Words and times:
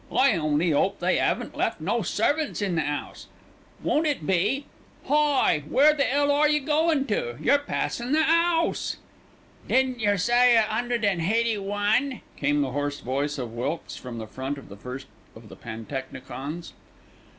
I 0.11 0.33
only 0.35 0.73
'ope 0.73 0.97
they 0.97 1.19
'aven't 1.19 1.55
left 1.55 1.79
no 1.79 2.01
servants 2.01 2.59
in 2.59 2.73
the 2.73 2.81
'ouse. 2.81 3.27
Won't 3.83 4.07
it 4.07 4.25
be 4.25 4.65
Hi, 5.05 5.59
where 5.69 5.93
the 5.93 6.11
'ell 6.11 6.31
are 6.31 6.49
you 6.49 6.59
goin' 6.59 7.05
to? 7.05 7.37
You're 7.39 7.59
passin' 7.59 8.11
the 8.11 8.23
'ouse." 8.25 8.97
"Didn't 9.67 9.99
yer 9.99 10.17
say 10.17 10.57
a 10.57 10.65
'undred 10.73 11.05
an' 11.05 11.19
heighty 11.19 11.59
one?" 11.59 12.21
came 12.35 12.63
the 12.63 12.71
hoarse 12.71 12.99
voice 12.99 13.37
of 13.37 13.53
Wilkes 13.53 13.95
from 13.95 14.17
the 14.17 14.25
front 14.25 14.57
of 14.57 14.69
the 14.69 14.75
first 14.75 15.05
of 15.35 15.49
the 15.49 15.55
pantechnicons. 15.55 16.73